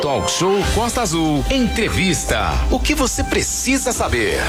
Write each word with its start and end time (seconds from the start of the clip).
Talk 0.00 0.30
Show 0.30 0.56
Costa 0.74 1.02
Azul. 1.02 1.44
Entrevista. 1.50 2.52
O 2.70 2.80
que 2.80 2.94
você 2.94 3.22
precisa 3.22 3.92
saber? 3.92 4.40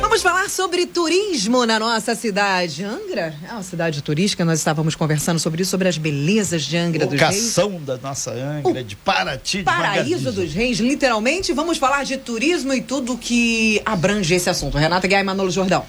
Vamos 0.00 0.22
falar 0.22 0.48
sobre 0.48 0.86
turismo 0.86 1.66
na 1.66 1.76
nossa 1.76 2.14
cidade. 2.14 2.84
Angra 2.84 3.34
é 3.48 3.52
uma 3.52 3.64
cidade 3.64 4.00
turística, 4.00 4.44
nós 4.44 4.60
estávamos 4.60 4.94
conversando 4.94 5.40
sobre 5.40 5.62
isso, 5.62 5.72
sobre 5.72 5.88
as 5.88 5.98
belezas 5.98 6.62
de 6.62 6.76
Angra 6.76 7.04
dos 7.04 7.20
Reis. 7.20 7.56
da 7.80 7.96
nossa 7.98 8.30
Angra, 8.30 8.84
de 8.84 8.94
Paraty, 8.94 9.58
de 9.58 9.64
Paraíso 9.64 10.30
dos 10.30 10.52
Reis, 10.52 10.78
literalmente. 10.78 11.52
Vamos 11.52 11.76
falar 11.76 12.04
de 12.04 12.16
turismo 12.16 12.72
e 12.72 12.80
tudo 12.80 13.18
que 13.18 13.82
abrange 13.84 14.34
esse 14.34 14.48
assunto. 14.48 14.78
Renata 14.78 15.08
Guiar 15.08 15.20
e 15.20 15.24
Manolo 15.24 15.50
Jordão. 15.50 15.84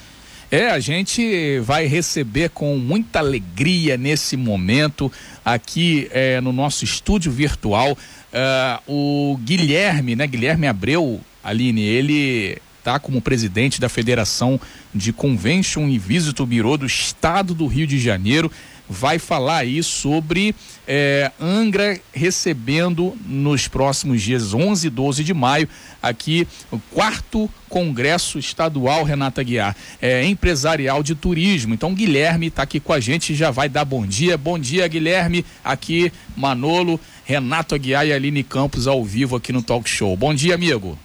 É, 0.51 0.71
a 0.71 0.79
gente 0.79 1.59
vai 1.59 1.85
receber 1.85 2.49
com 2.49 2.75
muita 2.77 3.19
alegria 3.19 3.95
nesse 3.97 4.35
momento 4.35 5.11
aqui 5.45 6.07
é, 6.11 6.41
no 6.41 6.51
nosso 6.51 6.83
estúdio 6.83 7.31
virtual 7.31 7.91
uh, 7.91 8.81
o 8.87 9.37
Guilherme, 9.43 10.15
né? 10.15 10.25
Guilherme 10.25 10.65
Abreu, 10.65 11.21
Aline, 11.43 11.81
ele 11.81 12.57
tá 12.83 12.99
como 12.99 13.21
presidente 13.21 13.79
da 13.79 13.87
Federação 13.87 14.59
de 14.93 15.13
Convention 15.13 15.87
e 15.87 15.99
Visitor 15.99 16.47
Bureau 16.47 16.77
do 16.77 16.85
Estado 16.87 17.53
do 17.53 17.67
Rio 17.67 17.85
de 17.85 17.99
Janeiro 17.99 18.51
vai 18.89 19.19
falar 19.19 19.57
aí 19.57 19.83
sobre 19.83 20.55
é, 20.87 21.31
Angra 21.39 21.99
recebendo 22.11 23.15
nos 23.25 23.67
próximos 23.67 24.21
dias 24.21 24.53
11 24.53 24.87
e 24.87 24.89
12 24.89 25.23
de 25.23 25.33
maio 25.33 25.69
aqui 26.01 26.47
o 26.71 26.79
quarto 26.91 27.49
Congresso 27.69 28.39
Estadual 28.39 29.03
Renata 29.03 29.43
Guiar, 29.43 29.75
é, 30.01 30.25
empresarial 30.25 31.03
de 31.03 31.13
turismo. 31.13 31.73
Então 31.73 31.93
Guilherme 31.93 32.47
está 32.47 32.63
aqui 32.63 32.79
com 32.79 32.91
a 32.91 32.99
gente, 32.99 33.35
já 33.35 33.51
vai 33.51 33.69
dar 33.69 33.85
bom 33.85 34.05
dia. 34.05 34.37
Bom 34.37 34.57
dia 34.57 34.87
Guilherme, 34.87 35.45
aqui 35.63 36.11
Manolo, 36.35 36.99
Renato 37.23 37.75
Aguiar 37.75 38.07
e 38.07 38.13
Aline 38.13 38.43
Campos 38.43 38.87
ao 38.87 39.05
vivo 39.05 39.35
aqui 39.35 39.53
no 39.53 39.61
Talk 39.61 39.87
Show. 39.87 40.17
Bom 40.17 40.33
dia 40.33 40.55
amigo. 40.55 40.97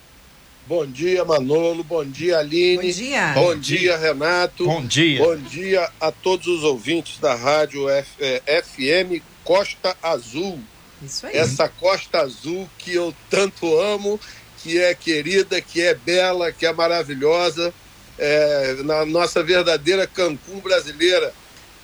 Bom 0.67 0.83
dia, 0.87 1.23
Manolo. 1.23 1.83
Bom 1.83 2.03
dia, 2.03 2.39
Aline. 2.39 2.77
Bom 2.77 2.91
dia. 2.91 3.33
Bom 3.35 3.55
dia, 3.55 3.97
Renato. 3.97 4.65
Bom 4.65 4.83
dia. 4.83 5.23
Bom 5.23 5.35
dia 5.35 5.91
a 6.01 6.11
todos 6.11 6.47
os 6.47 6.63
ouvintes 6.63 7.19
da 7.19 7.35
rádio 7.35 7.87
F, 7.87 8.09
é, 8.19 8.63
FM 8.63 9.21
Costa 9.43 9.95
Azul. 10.01 10.59
Isso 11.03 11.27
aí. 11.27 11.37
Essa 11.37 11.69
Costa 11.69 12.21
Azul 12.21 12.67
que 12.79 12.95
eu 12.95 13.13
tanto 13.29 13.79
amo, 13.79 14.19
que 14.63 14.79
é 14.79 14.95
querida, 14.95 15.61
que 15.61 15.81
é 15.81 15.93
bela, 15.93 16.51
que 16.51 16.65
é 16.65 16.73
maravilhosa. 16.73 17.71
É, 18.17 18.77
na 18.83 19.05
nossa 19.05 19.43
verdadeira 19.43 20.07
Cancún 20.07 20.61
brasileira. 20.61 21.31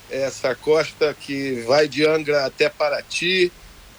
Essa 0.09 0.55
costa 0.55 1.15
que 1.17 1.61
vai 1.67 1.87
de 1.87 2.03
Angra 2.03 2.47
até 2.47 2.67
Paraty. 2.67 3.51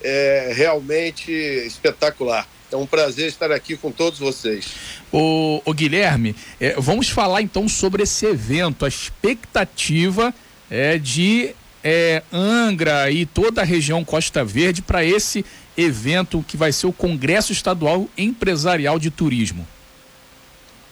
É 0.02 0.52
realmente 0.52 1.30
espetacular. 1.30 2.48
É 2.72 2.76
um 2.76 2.86
prazer 2.86 3.28
estar 3.28 3.52
aqui 3.52 3.76
com 3.76 3.92
todos 3.92 4.18
vocês. 4.18 4.72
O, 5.12 5.60
o 5.64 5.74
Guilherme, 5.74 6.34
é, 6.58 6.74
vamos 6.78 7.08
falar 7.10 7.42
então 7.42 7.68
sobre 7.68 8.02
esse 8.02 8.24
evento, 8.26 8.84
a 8.84 8.88
expectativa 8.88 10.34
é, 10.70 10.96
de 10.96 11.54
é, 11.84 12.22
Angra 12.32 13.10
e 13.10 13.26
toda 13.26 13.60
a 13.60 13.64
região 13.64 14.04
Costa 14.04 14.44
Verde 14.44 14.80
para 14.80 15.04
esse 15.04 15.44
evento 15.76 16.44
que 16.46 16.56
vai 16.56 16.72
ser 16.72 16.86
o 16.86 16.92
Congresso 16.92 17.52
Estadual 17.52 18.08
Empresarial 18.16 18.98
de 18.98 19.10
Turismo. 19.10 19.66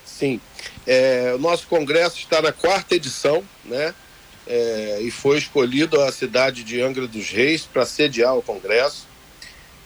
Sim, 0.04 0.40
é, 0.86 1.32
o 1.34 1.38
nosso 1.38 1.66
congresso 1.66 2.18
está 2.18 2.42
na 2.42 2.52
quarta 2.52 2.94
edição, 2.94 3.42
né? 3.64 3.94
É, 4.46 4.98
e 5.02 5.10
foi 5.10 5.38
escolhido 5.38 6.00
a 6.00 6.10
cidade 6.10 6.64
de 6.64 6.80
Angra 6.80 7.06
dos 7.06 7.30
Reis 7.30 7.62
para 7.62 7.86
sediar 7.86 8.36
o 8.36 8.42
congresso. 8.42 9.06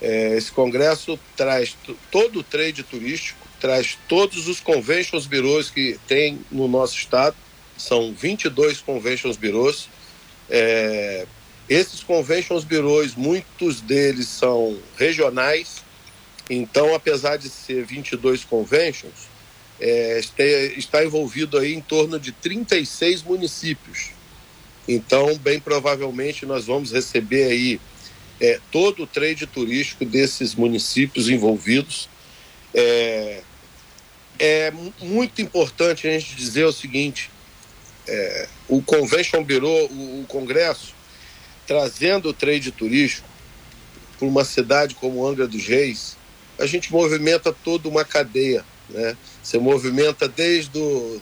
É, 0.04 0.36
esse 0.36 0.52
congresso 0.52 1.18
traz 1.34 1.74
todo 2.10 2.40
o 2.40 2.42
trade 2.42 2.82
turístico, 2.82 3.38
traz 3.58 3.96
todos 4.06 4.48
os 4.48 4.60
conventions 4.60 5.26
bureaus 5.26 5.70
que 5.70 5.98
tem 6.06 6.40
no 6.52 6.68
nosso 6.68 6.94
estado, 6.94 7.34
são 7.74 8.12
22 8.12 8.82
conventions 8.82 9.38
bureaus. 9.38 9.88
É, 10.50 11.26
esses 11.66 12.02
conventions 12.02 12.64
bureaus, 12.64 13.14
muitos 13.14 13.80
deles 13.80 14.28
são 14.28 14.78
regionais, 14.98 15.82
então, 16.50 16.94
apesar 16.94 17.38
de 17.38 17.48
ser 17.48 17.82
22 17.86 18.44
conventions, 18.44 19.30
é, 19.80 20.20
está 20.76 21.02
envolvido 21.02 21.56
aí 21.56 21.72
em 21.72 21.80
torno 21.80 22.20
de 22.20 22.30
36 22.30 23.22
municípios. 23.22 24.10
Então, 24.86 25.34
bem 25.38 25.58
provavelmente, 25.58 26.44
nós 26.44 26.66
vamos 26.66 26.92
receber 26.92 27.44
aí 27.44 27.80
é, 28.40 28.60
todo 28.70 29.02
o 29.02 29.06
trade 29.06 29.46
turístico 29.46 30.04
desses 30.04 30.54
municípios 30.54 31.28
envolvidos. 31.28 32.08
É, 32.74 33.42
é 34.38 34.72
muito 35.00 35.40
importante 35.40 36.08
a 36.08 36.10
gente 36.10 36.34
dizer 36.34 36.64
o 36.64 36.72
seguinte: 36.72 37.30
é, 38.06 38.48
o 38.68 38.82
Convention 38.82 39.42
Bureau, 39.44 39.86
o, 39.90 40.22
o, 40.22 40.26
Congresso, 40.26 40.94
trazendo 41.66 42.28
o 42.28 42.34
trade 42.34 42.72
turístico 42.72 43.28
para 44.18 44.28
uma 44.28 44.44
cidade 44.44 44.94
como 44.94 45.26
Angra 45.26 45.46
dos 45.46 45.66
Reis, 45.66 46.16
a 46.58 46.66
gente 46.66 46.92
movimenta 46.92 47.52
toda 47.52 47.88
uma 47.88 48.04
cadeia. 48.04 48.64
Né? 48.88 49.16
Você 49.42 49.58
movimenta 49.58 50.28
desde 50.28 50.78
o 50.78 51.20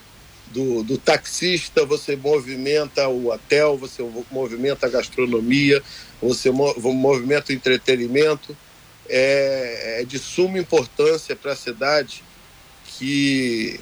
do, 0.53 0.83
do 0.83 0.99
taxista, 0.99 1.85
você 1.85 2.15
movimenta 2.15 3.09
o 3.09 3.31
hotel, 3.31 3.77
você 3.77 4.03
movimenta 4.31 4.87
a 4.87 4.91
gastronomia, 4.91 5.83
você 6.21 6.51
movimenta 6.51 7.53
o 7.53 7.55
entretenimento. 7.55 8.57
É, 9.09 10.01
é 10.01 10.05
de 10.05 10.19
suma 10.19 10.59
importância 10.59 11.35
para 11.35 11.53
a 11.53 11.57
cidade 11.57 12.23
que 12.85 13.81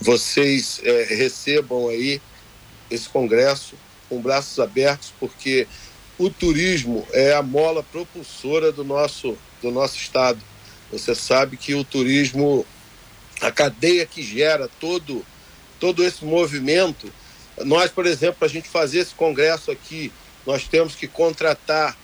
vocês 0.00 0.80
é, 0.84 1.02
recebam 1.10 1.88
aí 1.88 2.22
esse 2.90 3.08
congresso 3.08 3.74
com 4.08 4.20
braços 4.20 4.58
abertos, 4.58 5.12
porque 5.18 5.66
o 6.18 6.30
turismo 6.30 7.06
é 7.12 7.34
a 7.34 7.42
mola 7.42 7.82
propulsora 7.82 8.70
do 8.70 8.84
nosso, 8.84 9.36
do 9.62 9.70
nosso 9.70 9.96
estado. 9.96 10.40
Você 10.92 11.14
sabe 11.14 11.56
que 11.56 11.74
o 11.74 11.84
turismo, 11.84 12.66
a 13.40 13.50
cadeia 13.50 14.04
que 14.06 14.22
gera 14.22 14.68
todo 14.80 15.24
todo 15.80 16.04
esse 16.04 16.24
movimento. 16.24 17.12
Nós, 17.64 17.90
por 17.90 18.06
exemplo, 18.06 18.36
para 18.38 18.46
a 18.46 18.50
gente 18.50 18.68
fazer 18.68 19.00
esse 19.00 19.14
congresso 19.14 19.70
aqui, 19.70 20.12
nós 20.46 20.68
temos 20.68 20.94
que 20.94 21.08
contratar 21.08 21.96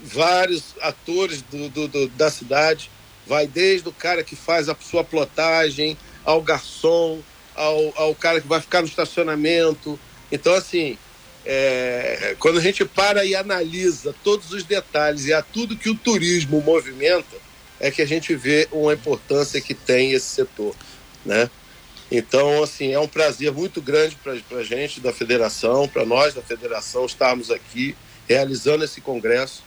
vários 0.00 0.74
atores 0.80 1.42
do, 1.42 1.68
do, 1.68 1.88
do, 1.88 2.08
da 2.10 2.30
cidade. 2.30 2.90
Vai 3.26 3.46
desde 3.46 3.88
o 3.88 3.92
cara 3.92 4.22
que 4.22 4.36
faz 4.36 4.68
a 4.68 4.76
sua 4.78 5.02
plotagem, 5.02 5.96
ao 6.24 6.42
garçom, 6.42 7.20
ao, 7.54 7.92
ao 7.96 8.14
cara 8.14 8.40
que 8.40 8.46
vai 8.46 8.60
ficar 8.60 8.82
no 8.82 8.88
estacionamento. 8.88 9.98
Então, 10.30 10.54
assim, 10.54 10.98
é, 11.44 12.36
quando 12.38 12.58
a 12.58 12.62
gente 12.62 12.84
para 12.84 13.24
e 13.24 13.34
analisa 13.34 14.14
todos 14.22 14.52
os 14.52 14.64
detalhes 14.64 15.26
e 15.26 15.32
a 15.32 15.42
tudo 15.42 15.76
que 15.76 15.90
o 15.90 15.94
turismo 15.94 16.60
movimenta, 16.60 17.36
é 17.80 17.90
que 17.90 18.00
a 18.00 18.06
gente 18.06 18.34
vê 18.34 18.68
uma 18.72 18.94
importância 18.94 19.60
que 19.60 19.74
tem 19.74 20.12
esse 20.12 20.26
setor, 20.26 20.74
né? 21.24 21.50
Então, 22.16 22.62
assim, 22.62 22.92
é 22.92 23.00
um 23.00 23.08
prazer 23.08 23.50
muito 23.50 23.82
grande 23.82 24.16
para 24.22 24.58
a 24.58 24.62
gente 24.62 25.00
da 25.00 25.12
federação, 25.12 25.88
para 25.88 26.04
nós 26.04 26.32
da 26.32 26.40
federação, 26.40 27.04
estarmos 27.04 27.50
aqui 27.50 27.96
realizando 28.28 28.84
esse 28.84 29.00
congresso. 29.00 29.64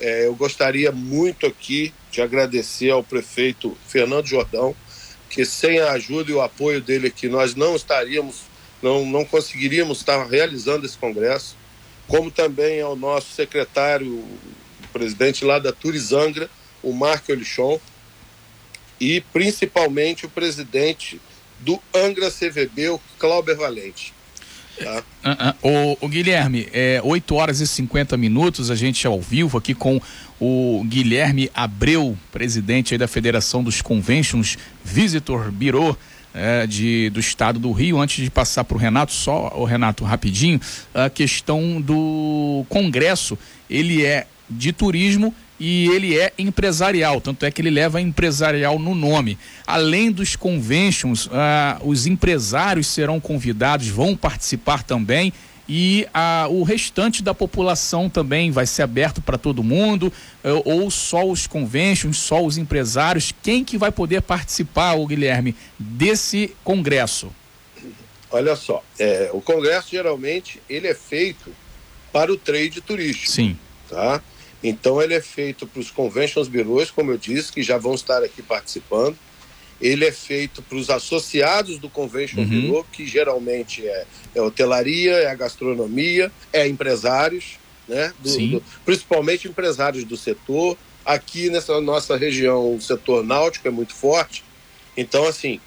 É, 0.00 0.26
eu 0.26 0.34
gostaria 0.34 0.90
muito 0.90 1.46
aqui 1.46 1.92
de 2.10 2.22
agradecer 2.22 2.88
ao 2.88 3.04
prefeito 3.04 3.76
Fernando 3.86 4.26
Jordão, 4.26 4.74
que 5.28 5.44
sem 5.44 5.78
a 5.78 5.92
ajuda 5.92 6.30
e 6.30 6.34
o 6.34 6.40
apoio 6.40 6.80
dele 6.80 7.08
aqui, 7.08 7.28
nós 7.28 7.54
não 7.54 7.76
estaríamos, 7.76 8.44
não, 8.80 9.04
não 9.04 9.26
conseguiríamos 9.26 9.98
estar 9.98 10.24
realizando 10.24 10.86
esse 10.86 10.96
congresso, 10.96 11.58
como 12.08 12.30
também 12.30 12.80
ao 12.80 12.96
nosso 12.96 13.34
secretário, 13.34 14.24
presidente 14.94 15.44
lá 15.44 15.58
da 15.58 15.72
Turizangra, 15.72 16.48
o 16.82 16.94
Marco 16.94 17.30
Elichon, 17.30 17.78
e 18.98 19.20
principalmente 19.20 20.24
o 20.24 20.30
presidente 20.30 21.20
do 21.60 21.80
Angra 21.94 22.30
CVB, 22.30 22.90
o 22.90 23.00
Clauber 23.18 23.56
Valente. 23.56 24.14
Tá? 24.78 25.02
Uh, 25.24 25.68
uh, 25.68 25.96
o, 26.00 26.06
o, 26.06 26.08
Guilherme, 26.08 26.68
é 26.72 27.00
8 27.02 27.34
horas 27.34 27.60
e 27.60 27.66
50 27.66 28.16
minutos, 28.16 28.70
a 28.70 28.74
gente 28.74 29.06
é 29.06 29.08
ao 29.08 29.20
vivo 29.20 29.56
aqui 29.56 29.74
com 29.74 30.00
o 30.38 30.84
Guilherme 30.86 31.50
Abreu, 31.54 32.16
presidente 32.30 32.96
da 32.98 33.08
Federação 33.08 33.64
dos 33.64 33.80
Conventions 33.80 34.58
Visitor 34.84 35.50
Bureau. 35.50 35.96
É, 36.38 36.66
de, 36.66 37.08
do 37.08 37.18
estado 37.18 37.58
do 37.58 37.72
Rio, 37.72 37.98
antes 37.98 38.22
de 38.22 38.30
passar 38.30 38.62
para 38.62 38.76
o 38.76 38.78
Renato, 38.78 39.10
só 39.10 39.54
o 39.56 39.64
Renato 39.64 40.04
rapidinho, 40.04 40.60
a 40.92 41.08
questão 41.08 41.80
do 41.80 42.62
Congresso, 42.68 43.38
ele 43.70 44.04
é 44.04 44.26
de 44.50 44.70
turismo 44.70 45.34
e 45.58 45.88
ele 45.88 46.18
é 46.18 46.32
empresarial, 46.38 47.20
tanto 47.20 47.44
é 47.46 47.50
que 47.50 47.62
ele 47.62 47.70
leva 47.70 48.00
empresarial 48.00 48.78
no 48.78 48.94
nome. 48.94 49.38
Além 49.66 50.10
dos 50.10 50.36
conventions, 50.36 51.28
ah, 51.32 51.80
os 51.82 52.06
empresários 52.06 52.86
serão 52.86 53.18
convidados, 53.18 53.88
vão 53.88 54.16
participar 54.16 54.82
também. 54.82 55.32
e 55.68 56.06
a, 56.14 56.46
o 56.48 56.62
restante 56.62 57.22
da 57.22 57.34
população 57.34 58.08
também 58.08 58.50
vai 58.50 58.66
ser 58.66 58.82
aberto 58.82 59.20
para 59.20 59.36
todo 59.36 59.64
mundo 59.64 60.12
é, 60.44 60.50
ou 60.64 60.90
só 60.90 61.26
os 61.26 61.46
conventions, 61.46 62.18
só 62.18 62.44
os 62.44 62.56
empresários? 62.56 63.32
Quem 63.42 63.64
que 63.64 63.76
vai 63.76 63.90
poder 63.90 64.22
participar, 64.22 64.94
o 64.94 65.06
Guilherme, 65.06 65.56
desse 65.78 66.54
congresso? 66.62 67.32
Olha 68.30 68.54
só, 68.54 68.82
é, 68.98 69.30
o 69.32 69.40
congresso 69.40 69.88
geralmente 69.90 70.60
ele 70.68 70.86
é 70.86 70.94
feito 70.94 71.52
para 72.12 72.32
o 72.32 72.36
trade 72.36 72.80
turístico. 72.80 73.30
Sim. 73.30 73.58
Tá? 73.88 74.22
Então 74.68 75.00
ele 75.00 75.14
é 75.14 75.20
feito 75.20 75.64
para 75.66 75.78
os 75.78 75.90
conventions 75.90 76.48
bureaus, 76.48 76.90
como 76.90 77.12
eu 77.12 77.18
disse, 77.18 77.52
que 77.52 77.62
já 77.62 77.78
vão 77.78 77.94
estar 77.94 78.22
aqui 78.22 78.42
participando. 78.42 79.16
Ele 79.80 80.04
é 80.04 80.10
feito 80.10 80.60
para 80.60 80.76
os 80.76 80.90
associados 80.90 81.78
do 81.78 81.88
Convention 81.88 82.40
uhum. 82.40 82.48
Bureau, 82.48 82.86
que 82.90 83.06
geralmente 83.06 83.86
é, 83.86 84.06
é 84.34 84.42
hotelaria, 84.42 85.12
é 85.12 85.30
a 85.30 85.34
gastronomia, 85.34 86.32
é 86.52 86.66
empresários, 86.66 87.58
né? 87.86 88.12
Do, 88.18 88.48
do, 88.48 88.64
principalmente 88.84 89.46
empresários 89.46 90.02
do 90.02 90.16
setor. 90.16 90.76
Aqui 91.04 91.48
nessa 91.50 91.80
nossa 91.80 92.16
região, 92.16 92.74
o 92.74 92.80
setor 92.80 93.22
náutico 93.22 93.68
é 93.68 93.70
muito 93.70 93.94
forte. 93.94 94.42
Então, 94.96 95.28
assim, 95.28 95.60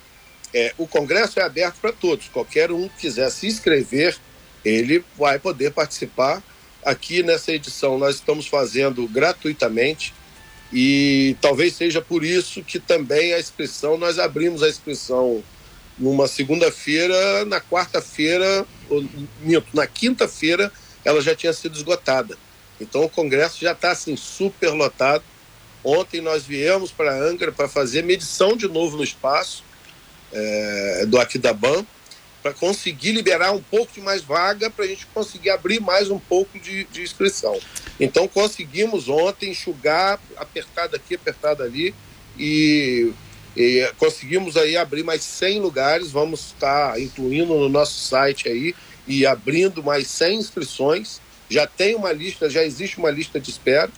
é, 0.53 0.73
o 0.77 0.85
congresso 0.85 1.39
é 1.39 1.43
aberto 1.43 1.77
para 1.79 1.93
todos. 1.93 2.27
Qualquer 2.27 2.71
um 2.71 2.89
que 2.89 3.01
quiser 3.01 3.29
se 3.29 3.47
inscrever, 3.47 4.17
ele 4.65 5.05
vai 5.17 5.39
poder 5.39 5.71
participar. 5.71 6.43
Aqui 6.83 7.21
nessa 7.23 7.51
edição 7.51 7.97
nós 7.97 8.15
estamos 8.15 8.47
fazendo 8.47 9.07
gratuitamente 9.07 10.13
e 10.71 11.35
talvez 11.41 11.75
seja 11.75 12.01
por 12.01 12.23
isso 12.23 12.63
que 12.63 12.79
também 12.79 13.33
a 13.33 13.39
inscrição, 13.39 13.97
nós 13.97 14.19
abrimos 14.19 14.63
a 14.63 14.69
inscrição 14.69 15.43
numa 15.97 16.27
segunda-feira, 16.27 17.43
na 17.45 17.59
quarta-feira, 17.59 18.65
na 19.73 19.85
quinta-feira, 19.85 20.71
ela 21.03 21.21
já 21.21 21.35
tinha 21.35 21.51
sido 21.51 21.75
esgotada. 21.75 22.37
Então 22.79 23.03
o 23.03 23.09
congresso 23.09 23.59
já 23.59 23.73
está 23.73 23.91
assim 23.91 24.15
super 24.15 24.69
lotado. 24.69 25.23
Ontem 25.83 26.21
nós 26.21 26.43
viemos 26.43 26.91
para 26.91 27.13
Angra 27.13 27.51
para 27.51 27.67
fazer 27.67 28.03
medição 28.03 28.55
de 28.55 28.67
novo 28.67 28.95
no 28.95 29.03
espaço 29.03 29.63
é, 30.31 31.05
do 31.07 31.19
Aquidaban 31.19 31.85
para 32.41 32.53
conseguir 32.53 33.11
liberar 33.11 33.51
um 33.51 33.61
pouco 33.61 33.93
de 33.93 34.01
mais 34.01 34.21
vaga 34.21 34.69
para 34.69 34.85
a 34.85 34.87
gente 34.87 35.05
conseguir 35.07 35.49
abrir 35.49 35.79
mais 35.79 36.09
um 36.09 36.19
pouco 36.19 36.57
de, 36.59 36.85
de, 36.85 37.01
inscrição. 37.01 37.59
Então 37.99 38.27
conseguimos 38.27 39.09
ontem 39.09 39.51
enxugar, 39.51 40.19
apertado 40.37 40.95
aqui, 40.95 41.15
apertado 41.15 41.63
ali, 41.63 41.93
e, 42.37 43.11
e, 43.55 43.91
conseguimos 43.97 44.55
aí 44.55 44.77
abrir 44.77 45.03
mais 45.03 45.21
100 45.21 45.59
lugares, 45.59 46.11
vamos 46.11 46.47
estar 46.47 46.99
incluindo 46.99 47.53
no 47.53 47.67
nosso 47.67 47.99
site 47.99 48.47
aí 48.47 48.73
e 49.07 49.25
abrindo 49.25 49.83
mais 49.83 50.07
100 50.07 50.37
inscrições. 50.37 51.19
Já 51.49 51.65
tem 51.67 51.95
uma 51.95 52.13
lista, 52.13 52.49
já 52.49 52.63
existe 52.63 52.99
uma 52.99 53.09
lista 53.09 53.39
de 53.39 53.49
espera. 53.49 53.91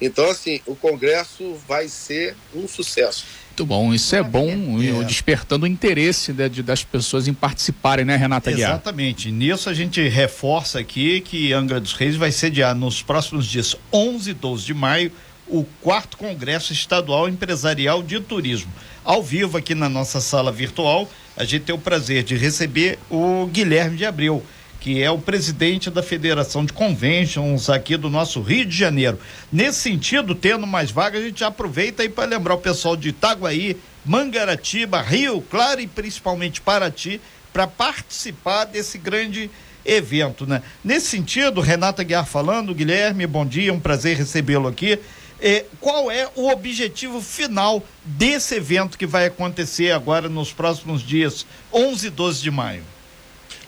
Então, 0.00 0.28
assim, 0.28 0.60
o 0.66 0.74
congresso 0.74 1.54
vai 1.68 1.86
ser 1.86 2.34
um 2.54 2.66
sucesso. 2.66 3.24
Muito 3.54 3.66
bom, 3.66 3.94
isso 3.94 4.16
é 4.16 4.20
bom, 4.20 4.50
é. 4.80 5.04
despertando 5.04 5.64
o 5.64 5.68
interesse 5.68 6.32
né, 6.32 6.48
de, 6.48 6.60
das 6.60 6.82
pessoas 6.82 7.28
em 7.28 7.32
participarem, 7.32 8.04
né, 8.04 8.16
Renata 8.16 8.50
Guiar? 8.50 8.72
Exatamente. 8.72 9.30
Nisso 9.30 9.70
a 9.70 9.72
gente 9.72 10.02
reforça 10.08 10.80
aqui 10.80 11.20
que 11.20 11.52
Angra 11.52 11.78
dos 11.78 11.92
Reis 11.92 12.16
vai 12.16 12.32
sediar 12.32 12.74
nos 12.74 13.00
próximos 13.00 13.46
dias 13.46 13.76
11 13.92 14.30
e 14.30 14.34
12 14.34 14.66
de 14.66 14.74
maio 14.74 15.12
o 15.46 15.64
quarto 15.80 16.16
Congresso 16.16 16.72
Estadual 16.72 17.28
Empresarial 17.28 18.02
de 18.02 18.18
Turismo. 18.18 18.72
Ao 19.04 19.22
vivo 19.22 19.56
aqui 19.56 19.72
na 19.72 19.88
nossa 19.88 20.20
sala 20.20 20.50
virtual, 20.50 21.08
a 21.36 21.44
gente 21.44 21.62
tem 21.62 21.74
o 21.76 21.78
prazer 21.78 22.24
de 22.24 22.34
receber 22.34 22.98
o 23.08 23.46
Guilherme 23.46 23.96
de 23.96 24.04
Abreu 24.04 24.42
que 24.84 25.02
é 25.02 25.10
o 25.10 25.16
presidente 25.16 25.88
da 25.88 26.02
Federação 26.02 26.62
de 26.62 26.70
Conventions 26.70 27.70
aqui 27.70 27.96
do 27.96 28.10
nosso 28.10 28.42
Rio 28.42 28.66
de 28.66 28.76
Janeiro. 28.76 29.18
Nesse 29.50 29.80
sentido, 29.80 30.34
tendo 30.34 30.66
mais 30.66 30.90
vagas, 30.90 31.22
a 31.22 31.24
gente 31.24 31.42
aproveita 31.42 32.02
aí 32.02 32.08
para 32.10 32.28
lembrar 32.28 32.52
o 32.52 32.58
pessoal 32.58 32.94
de 32.94 33.08
Itaguaí, 33.08 33.78
Mangaratiba, 34.04 35.00
Rio 35.00 35.40
Claro 35.40 35.80
e 35.80 35.86
principalmente 35.86 36.60
Paraty 36.60 37.18
para 37.50 37.66
participar 37.66 38.66
desse 38.66 38.98
grande 38.98 39.50
evento, 39.86 40.46
né? 40.46 40.60
Nesse 40.84 41.06
sentido, 41.06 41.62
Renata 41.62 42.04
Guiar 42.04 42.26
falando, 42.26 42.74
Guilherme, 42.74 43.26
bom 43.26 43.46
dia, 43.46 43.72
um 43.72 43.80
prazer 43.80 44.18
recebê-lo 44.18 44.68
aqui. 44.68 44.98
É, 45.40 45.64
qual 45.80 46.10
é 46.10 46.28
o 46.36 46.50
objetivo 46.50 47.22
final 47.22 47.82
desse 48.04 48.56
evento 48.56 48.98
que 48.98 49.06
vai 49.06 49.24
acontecer 49.24 49.92
agora 49.92 50.28
nos 50.28 50.52
próximos 50.52 51.00
dias, 51.00 51.46
11 51.72 52.06
e 52.06 52.10
12 52.10 52.42
de 52.42 52.50
maio? 52.50 52.93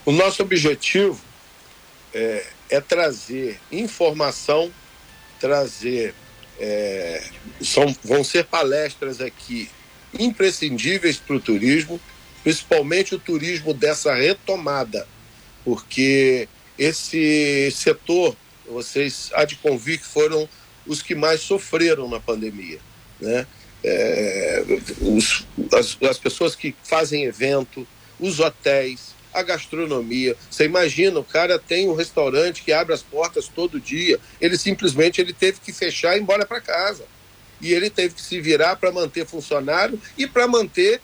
O 0.06 0.12
nosso 0.12 0.40
objetivo 0.40 1.20
é, 2.14 2.46
é 2.70 2.80
trazer 2.80 3.58
informação, 3.72 4.72
trazer. 5.40 6.14
É, 6.60 7.22
são, 7.60 7.94
vão 8.04 8.22
ser 8.22 8.44
palestras 8.44 9.20
aqui 9.20 9.68
imprescindíveis 10.16 11.16
para 11.16 11.34
o 11.34 11.40
turismo, 11.40 12.00
principalmente 12.44 13.16
o 13.16 13.18
turismo 13.18 13.74
dessa 13.74 14.14
retomada, 14.14 15.08
porque 15.64 16.48
esse 16.78 17.68
setor, 17.72 18.36
vocês 18.64 19.30
há 19.34 19.44
de 19.44 19.56
convir 19.56 19.98
que 19.98 20.06
foram 20.06 20.48
os 20.86 21.02
que 21.02 21.16
mais 21.16 21.40
sofreram 21.40 22.08
na 22.08 22.20
pandemia. 22.20 22.78
Né? 23.20 23.44
É, 23.82 24.64
os, 25.00 25.44
as, 25.74 25.98
as 26.00 26.18
pessoas 26.18 26.54
que 26.54 26.76
fazem 26.84 27.24
evento, 27.24 27.86
os 28.20 28.38
hotéis, 28.38 29.15
a 29.36 29.42
gastronomia. 29.42 30.34
Você 30.50 30.64
imagina, 30.64 31.20
o 31.20 31.24
cara 31.24 31.58
tem 31.58 31.88
um 31.88 31.94
restaurante 31.94 32.62
que 32.62 32.72
abre 32.72 32.94
as 32.94 33.02
portas 33.02 33.48
todo 33.48 33.78
dia, 33.78 34.18
ele 34.40 34.56
simplesmente 34.56 35.20
ele 35.20 35.32
teve 35.32 35.60
que 35.60 35.72
fechar 35.72 36.14
e 36.14 36.18
ir 36.18 36.22
embora 36.22 36.46
para 36.46 36.60
casa. 36.60 37.04
E 37.60 37.72
ele 37.72 37.90
teve 37.90 38.14
que 38.14 38.22
se 38.22 38.40
virar 38.40 38.76
para 38.76 38.90
manter 38.90 39.26
funcionário 39.26 40.00
e 40.16 40.26
para 40.26 40.48
manter 40.48 41.00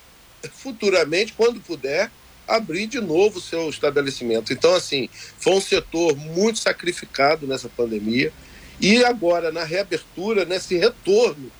futuramente, 0.51 1.33
quando 1.33 1.61
puder, 1.61 2.11
abrir 2.47 2.87
de 2.87 2.99
novo 2.99 3.37
o 3.37 3.41
seu 3.41 3.69
estabelecimento. 3.69 4.51
Então, 4.51 4.75
assim, 4.75 5.09
foi 5.39 5.53
um 5.53 5.61
setor 5.61 6.15
muito 6.15 6.59
sacrificado 6.59 7.47
nessa 7.47 7.69
pandemia. 7.69 8.33
E 8.79 9.03
agora, 9.05 9.51
na 9.51 9.63
reabertura, 9.63 10.43
nesse 10.43 10.75
retorno, 10.77 11.51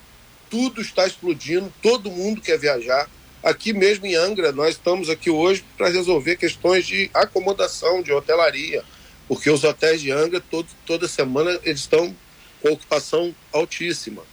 tudo 0.50 0.82
está 0.82 1.08
explodindo, 1.08 1.72
todo 1.82 2.12
mundo 2.12 2.42
quer 2.42 2.60
viajar, 2.60 3.10
Aqui 3.44 3.74
mesmo 3.74 4.06
em 4.06 4.16
Angra, 4.16 4.54
nós 4.54 4.70
estamos 4.70 5.10
aqui 5.10 5.30
hoje 5.30 5.66
para 5.78 5.90
resolver 5.90 6.38
questões 6.38 6.88
de 6.88 7.12
acomodação, 7.14 8.02
de 8.02 8.14
hotelaria, 8.14 8.82
porque 9.28 9.50
os 9.50 9.66
hotéis 9.66 10.00
de 10.00 10.12
Angra, 10.12 10.40
todo, 10.40 10.70
toda 10.86 11.10
semana, 11.10 11.60
eles 11.64 11.82
estão 11.82 12.16
com 12.62 12.70
ocupação 12.72 13.36
altíssima. 13.52 14.24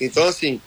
Então, 0.00 0.26
assim, 0.26 0.58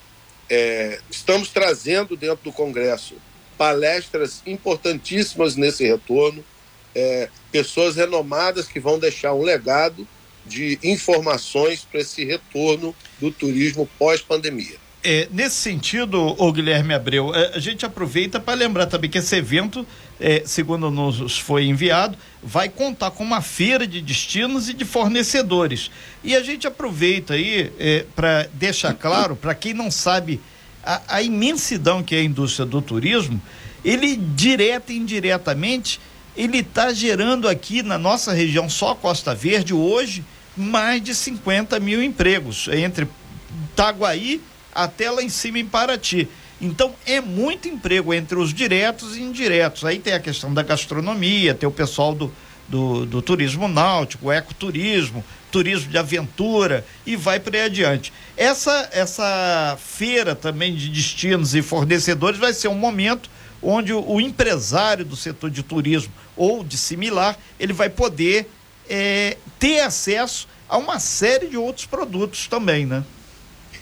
é, 0.48 1.00
estamos 1.10 1.50
trazendo 1.50 2.16
dentro 2.16 2.44
do 2.44 2.52
Congresso 2.52 3.16
palestras 3.58 4.44
importantíssimas 4.46 5.56
nesse 5.56 5.84
retorno, 5.84 6.46
é, 6.94 7.28
pessoas 7.52 7.96
renomadas 7.96 8.68
que 8.68 8.80
vão 8.80 9.00
deixar 9.00 9.34
um 9.34 9.42
legado 9.42 10.08
de 10.46 10.78
informações 10.84 11.82
para 11.90 12.02
esse 12.02 12.24
retorno 12.24 12.96
do 13.20 13.32
turismo 13.32 13.90
pós-pandemia. 13.98 14.78
É, 15.02 15.30
nesse 15.32 15.56
sentido, 15.56 16.36
o 16.38 16.52
Guilherme 16.52 16.94
Abreu, 16.94 17.34
é, 17.34 17.56
a 17.56 17.60
gente 17.60 17.86
aproveita 17.86 18.38
para 18.38 18.54
lembrar 18.54 18.86
também 18.86 19.10
que 19.10 19.20
esse 19.20 19.34
evento, 19.34 19.88
é, 20.20 20.44
segundo 20.46 20.92
nos 20.92 21.40
foi 21.40 21.66
enviado, 21.66 22.18
vai 22.44 22.68
contar 22.68 23.12
com 23.12 23.24
uma 23.24 23.42
feira 23.42 23.88
de 23.88 24.02
destinos 24.02 24.68
e 24.68 24.74
de 24.74 24.84
fornecedores. 24.84 25.90
E 26.22 26.36
a 26.36 26.44
gente 26.44 26.68
aproveita 26.68 27.36
aí 27.36 27.72
é, 27.80 28.06
para 28.14 28.50
deixar 28.54 28.94
claro, 28.94 29.38
para 29.38 29.56
quem 29.56 29.74
não 29.74 29.90
sabe 29.90 30.42
a, 30.84 31.02
a, 31.08 31.22
imensidão 31.22 32.04
que 32.04 32.14
é 32.14 32.20
a 32.20 32.24
indústria 32.24 32.66
do 32.66 32.82
turismo, 32.82 33.42
ele 33.86 34.18
direta 34.18 34.92
e 34.92 34.98
indiretamente, 34.98 35.98
ele 36.36 36.58
está 36.58 36.92
gerando 36.92 37.48
aqui 37.48 37.82
na 37.82 37.98
nossa 37.98 38.34
região, 38.34 38.70
só 38.70 38.94
Costa 38.94 39.34
Verde, 39.34 39.74
hoje, 39.74 40.26
mais 40.58 41.02
de 41.02 41.16
50 41.16 41.80
mil 41.80 42.04
empregos 42.04 42.68
entre 42.68 43.08
Itaguaí 43.72 44.42
até 44.74 45.10
lá 45.10 45.22
em 45.22 45.30
cima 45.30 45.60
em 45.60 45.66
Paraty. 45.66 46.28
Então 46.62 46.94
é 47.06 47.22
muito 47.22 47.68
emprego 47.68 48.14
entre 48.14 48.38
os 48.38 48.54
diretos 48.54 49.16
e 49.16 49.22
indiretos. 49.22 49.86
Aí 49.86 50.00
tem 50.00 50.14
a 50.14 50.20
questão 50.20 50.54
da 50.54 50.62
gastronomia, 50.62 51.54
tem 51.54 51.68
o 51.68 51.72
pessoal 51.72 52.14
do, 52.14 52.32
do, 52.68 53.06
do 53.06 53.22
turismo 53.22 53.68
náutico, 53.68 54.32
ecoturismo, 54.32 55.24
turismo 55.52 55.90
de 55.90 55.98
aventura 55.98 56.86
e 57.06 57.16
vai 57.16 57.40
por 57.40 57.56
aí 57.56 57.62
adiante. 57.62 58.12
Essa, 58.36 58.90
essa 58.92 59.78
feira 59.80 60.36
também 60.36 60.76
de 60.76 60.90
destinos 60.90 61.56
e 61.56 61.62
fornecedores 61.62 62.40
vai 62.40 62.54
ser 62.54 62.68
um 62.68 62.76
momento 62.76 63.30
onde 63.62 63.94
o, 63.94 64.04
o 64.06 64.22
empresário 64.22 65.06
do 65.06 65.16
setor 65.16 65.50
de 65.50 65.64
turismo 65.64 66.14
ou 66.36 66.64
de 66.64 66.78
similar, 66.78 67.38
ele 67.60 67.74
vai 67.74 67.90
poder 67.90 68.50
é, 68.90 69.38
ter 69.58 69.82
acesso 69.82 70.48
a 70.68 70.78
uma 70.78 71.00
série 71.00 71.48
de 71.48 71.58
outros 71.58 71.86
produtos 71.86 72.48
também, 72.48 72.86
né? 72.86 73.04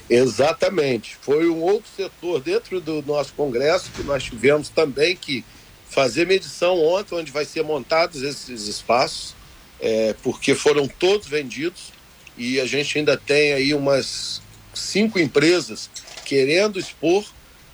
Exatamente. 0.10 1.18
Foi 1.22 1.50
um 1.50 1.62
outro 1.62 1.90
setor 1.96 2.42
dentro 2.42 2.80
do 2.80 3.02
nosso 3.02 3.34
congresso 3.34 3.92
que 3.92 4.04
nós 4.04 4.24
tivemos 4.24 4.70
também 4.70 5.16
que 5.16 5.44
fazer 5.90 6.26
medição 6.26 6.78
ontem, 6.80 7.16
onde 7.16 7.32
vai 7.32 7.46
ser 7.46 7.64
montados 7.64 8.22
esses 8.22 8.68
espaços. 8.68 9.36
é, 9.80 10.16
porque 10.24 10.56
foram 10.56 10.88
todos 10.88 11.28
vendidos 11.28 11.92
e 12.36 12.60
a 12.60 12.66
gente 12.66 12.98
ainda 12.98 13.16
tem 13.16 13.54
aí 13.54 13.74
umas 13.74 14.42
cinco 14.74 15.20
empresas 15.20 15.90
querendo 16.26 16.80
expor 16.80 17.24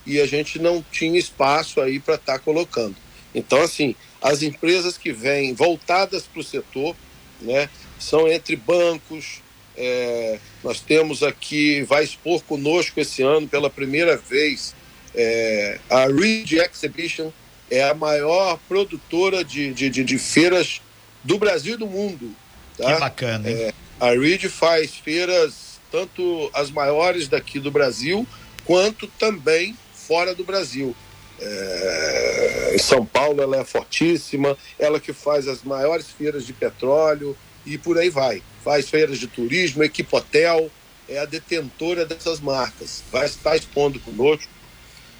e 0.05 0.19
a 0.19 0.25
gente 0.25 0.59
não 0.59 0.83
tinha 0.91 1.17
espaço 1.17 1.81
aí 1.81 1.99
para 1.99 2.15
estar 2.15 2.33
tá 2.33 2.39
colocando. 2.39 2.95
Então, 3.33 3.61
assim, 3.61 3.95
as 4.21 4.41
empresas 4.41 4.97
que 4.97 5.11
vêm 5.11 5.53
voltadas 5.53 6.23
para 6.23 6.39
o 6.39 6.43
setor, 6.43 6.95
né, 7.41 7.69
são 7.99 8.27
entre 8.27 8.55
bancos. 8.55 9.41
É, 9.75 10.39
nós 10.63 10.79
temos 10.79 11.23
aqui, 11.23 11.81
vai 11.83 12.03
expor 12.03 12.43
conosco 12.43 12.99
esse 12.99 13.23
ano 13.23 13.47
pela 13.47 13.69
primeira 13.69 14.17
vez 14.17 14.75
é, 15.15 15.79
a 15.89 16.05
Reed 16.05 16.53
Exhibition, 16.53 17.31
é 17.69 17.83
a 17.83 17.93
maior 17.93 18.59
produtora 18.67 19.43
de, 19.43 19.73
de, 19.73 19.89
de, 19.89 20.03
de 20.03 20.17
feiras 20.17 20.81
do 21.23 21.37
Brasil 21.37 21.75
e 21.75 21.77
do 21.77 21.87
mundo. 21.87 22.35
Tá? 22.77 22.93
Que 22.93 22.99
bacana, 22.99 23.49
hein? 23.49 23.55
É, 23.55 23.73
a 23.99 24.11
Reed 24.11 24.45
faz 24.45 24.95
feiras, 24.95 25.79
tanto 25.91 26.49
as 26.53 26.69
maiores 26.71 27.27
daqui 27.27 27.59
do 27.59 27.71
Brasil, 27.71 28.27
quanto 28.65 29.07
também 29.07 29.77
fora 29.93 30.33
do 30.33 30.43
Brasil. 30.43 30.95
É, 31.39 32.71
em 32.75 32.79
São 32.79 33.05
Paulo 33.05 33.41
ela 33.41 33.57
é 33.57 33.65
fortíssima, 33.65 34.57
ela 34.77 34.99
que 34.99 35.13
faz 35.13 35.47
as 35.47 35.63
maiores 35.63 36.07
feiras 36.09 36.45
de 36.45 36.53
petróleo 36.53 37.35
e 37.65 37.77
por 37.77 37.97
aí 37.97 38.09
vai. 38.09 38.41
Faz 38.63 38.89
feiras 38.89 39.19
de 39.19 39.27
turismo, 39.27 39.83
Equipotel, 39.83 40.71
é 41.07 41.19
a 41.19 41.25
detentora 41.25 42.05
dessas 42.05 42.39
marcas. 42.39 43.03
Vai 43.11 43.25
estar 43.25 43.55
expondo 43.55 43.99
conosco. 43.99 44.51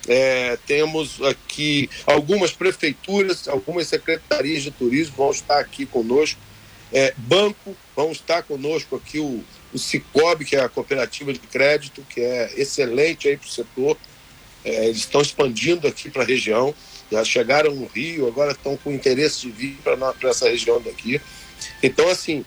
É, 0.08 0.58
temos 0.66 1.22
aqui 1.22 1.90
algumas 2.06 2.52
prefeituras, 2.52 3.48
algumas 3.48 3.88
secretarias 3.88 4.64
de 4.64 4.72
turismo 4.72 5.16
vão 5.16 5.32
estar 5.32 5.60
aqui 5.60 5.86
conosco. 5.86 6.40
É, 6.92 7.14
banco, 7.18 7.76
vão 7.96 8.12
estar 8.12 8.44
conosco 8.44 8.96
aqui 8.96 9.20
o, 9.20 9.44
o 9.74 10.46
que 10.46 10.56
é 10.56 10.62
a 10.62 10.70
cooperativa 10.70 11.34
de 11.34 11.40
crédito, 11.40 12.06
que 12.10 12.22
é 12.22 12.54
excelente 12.56 13.28
aí 13.28 13.38
para 13.38 13.48
o 13.48 13.52
setor. 13.52 13.98
É, 14.64 14.86
eles 14.86 14.98
estão 14.98 15.22
expandindo 15.22 15.88
aqui 15.88 16.10
para 16.10 16.24
a 16.24 16.26
região, 16.26 16.74
já 17.12 17.24
chegaram 17.24 17.74
no 17.74 17.86
Rio, 17.88 18.28
agora 18.28 18.52
estão 18.52 18.78
com 18.78 18.92
interesse 18.92 19.42
de 19.42 19.52
vir 19.52 19.78
para 19.84 20.16
essa 20.30 20.48
região 20.48 20.82
daqui. 20.82 21.20
Então, 21.82 22.08
assim, 22.10 22.46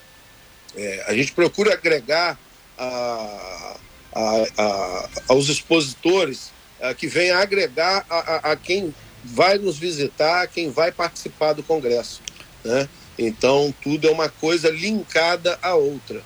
é, 0.77 1.05
a 1.07 1.15
gente 1.15 1.33
procura 1.33 1.73
agregar 1.73 2.39
a, 2.79 3.77
a, 4.15 4.45
a, 4.59 5.09
aos 5.29 5.49
expositores 5.49 6.53
a, 6.81 6.95
que 6.95 7.07
venham 7.07 7.39
agregar 7.39 8.05
a, 8.09 8.57
quem 8.57 8.95
vai 9.25 9.59
nos 9.59 9.79
visitar, 9.79 10.47
quem 10.49 10.71
vai 10.71 10.93
participar 10.93 11.53
do 11.53 11.63
Congresso. 11.63 12.21
Né? 12.65 12.89
Então, 13.19 13.75
tudo 13.83 14.07
é 14.07 14.11
uma 14.11 14.29
coisa 14.29 14.71
linkada 14.71 15.59
à 15.63 15.75
outra. 15.75 16.23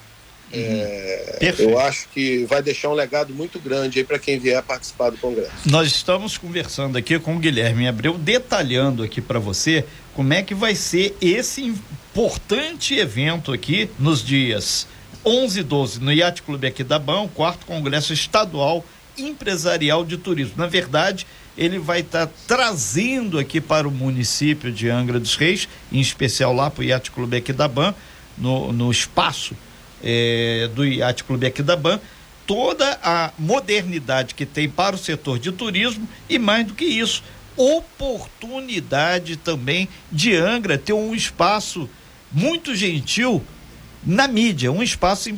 É, 0.53 1.55
eu 1.59 1.79
acho 1.79 2.09
que 2.09 2.45
vai 2.45 2.61
deixar 2.61 2.89
um 2.89 2.95
legado 2.95 3.33
muito 3.33 3.61
grande 3.61 4.01
aí 4.01 4.05
para 4.05 4.19
quem 4.19 4.39
vier 4.39 4.61
participar 4.63 5.11
do 5.11 5.17
Congresso. 5.17 5.53
Nós 5.67 5.89
estamos 5.89 6.37
conversando 6.37 6.99
aqui 6.99 7.19
com 7.19 7.37
o 7.37 7.39
Guilherme 7.39 7.87
Abreu, 7.87 8.19
detalhando 8.19 9.03
aqui 9.03 9.21
para 9.21 9.39
você 9.39 9.85
como 10.15 10.33
é 10.33 10.43
que 10.43 10.55
vai 10.55 10.75
ser 10.75 11.17
esse 11.21 11.63
importante 11.63 12.95
evento 12.97 13.53
aqui 13.53 13.89
nos 13.99 14.25
dias 14.25 14.89
11 15.25 15.61
e 15.61 15.63
12 15.63 16.01
no 16.01 16.13
Yacht 16.13 16.43
Clube 16.43 16.67
aqui 16.67 16.83
da 16.83 16.99
BAM, 16.99 17.23
o 17.23 17.29
quarto 17.29 17.65
Congresso 17.65 18.13
Estadual 18.13 18.85
Empresarial 19.17 20.05
de 20.05 20.17
Turismo. 20.17 20.55
Na 20.57 20.67
verdade, 20.67 21.27
ele 21.57 21.79
vai 21.79 22.01
estar 22.01 22.27
tá 22.27 22.33
trazendo 22.49 23.39
aqui 23.39 23.61
para 23.61 23.87
o 23.87 23.91
município 23.91 24.73
de 24.73 24.89
Angra 24.89 25.21
dos 25.21 25.37
Reis, 25.37 25.69
em 25.93 26.01
especial 26.01 26.53
lá 26.53 26.71
para 26.71 26.81
o 26.81 26.85
Yacht 26.85 27.13
Clube 27.13 27.37
aqui 27.37 27.53
da 27.53 27.69
BAM, 27.69 27.95
no, 28.37 28.73
no 28.73 28.91
espaço 28.91 29.55
é, 30.03 30.69
do 30.75 30.85
Iate 30.85 31.25
Clube 31.25 31.47
aqui 31.47 31.63
da 31.63 31.77
Ban, 31.77 32.01
toda 32.47 32.99
a 33.03 33.33
modernidade 33.39 34.35
que 34.35 34.45
tem 34.45 34.69
para 34.69 34.97
o 34.97 34.99
setor 34.99 35.39
de 35.39 35.53
turismo 35.53 36.09
e 36.29 36.39
mais 36.39 36.67
do 36.67 36.75
que 36.75 36.85
isso, 36.85 37.23
oportunidade 37.57 39.37
também 39.37 39.89
de 40.11 40.35
Angra 40.35 40.79
ter 40.79 40.93
um 40.93 41.15
espaço 41.15 41.89
muito 42.33 42.75
gentil 42.75 43.43
na 44.05 44.27
mídia, 44.27 44.73
um 44.73 44.83
espaço 44.83 45.29